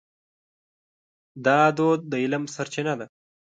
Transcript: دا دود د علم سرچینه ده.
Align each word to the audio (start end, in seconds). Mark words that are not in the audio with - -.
دا 1.45 1.59
دود 1.77 1.99
د 2.11 2.13
علم 2.23 2.43
سرچینه 2.55 2.93
ده. 2.99 3.05